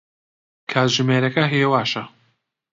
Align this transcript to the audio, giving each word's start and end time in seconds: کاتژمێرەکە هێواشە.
کاتژمێرەکە 0.71 1.43
هێواشە. 1.53 2.03